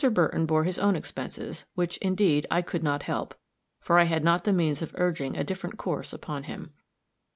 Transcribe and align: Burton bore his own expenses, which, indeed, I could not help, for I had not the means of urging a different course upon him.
Burton 0.15 0.47
bore 0.47 0.63
his 0.63 0.79
own 0.79 0.95
expenses, 0.95 1.67
which, 1.75 1.97
indeed, 1.97 2.47
I 2.49 2.63
could 2.63 2.81
not 2.81 3.03
help, 3.03 3.35
for 3.79 3.99
I 3.99 4.05
had 4.05 4.23
not 4.23 4.45
the 4.45 4.51
means 4.51 4.81
of 4.81 4.95
urging 4.97 5.37
a 5.37 5.43
different 5.43 5.77
course 5.77 6.11
upon 6.11 6.45
him. 6.45 6.71